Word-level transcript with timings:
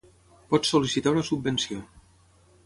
pots 0.53 0.71
sol·licitar 0.75 1.13
una 1.17 1.25
subvenció 1.29 1.79